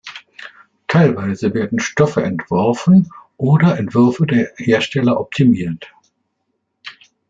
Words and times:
Teilweise 0.87 1.53
werden 1.53 1.79
Stoffe 1.79 2.23
entworfen 2.23 3.11
oder 3.37 3.77
Entwürfe 3.77 4.25
der 4.25 4.51
Hersteller 4.57 5.19
optimiert. 5.19 5.93